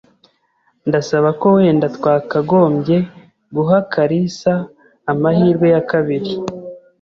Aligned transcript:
Ndasaba 0.87 1.29
ko 1.41 1.45
wenda 1.57 1.87
twakagombye 1.97 2.97
guha 3.55 3.77
kalisa 3.93 4.53
amahirwe 5.11 5.67
ya 5.75 5.81
kabiri. 5.91 6.31